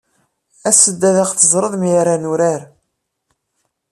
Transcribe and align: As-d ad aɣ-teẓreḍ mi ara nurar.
As-d 0.69 1.01
ad 1.09 1.15
aɣ-teẓreḍ 1.23 1.73
mi 1.77 1.91
ara 1.99 2.15
nurar. 2.21 2.61